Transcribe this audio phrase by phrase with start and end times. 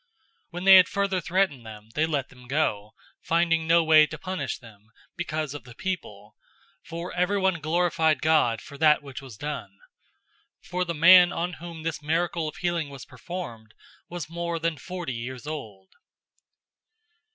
[0.45, 4.17] 004:021 When they had further threatened them, they let them go, finding no way to
[4.17, 6.35] punish them, because of the people;
[6.83, 9.73] for everyone glorified God for that which was done.
[10.63, 13.75] 004:022 For the man on whom this miracle of healing was performed
[14.09, 15.89] was more than forty years old.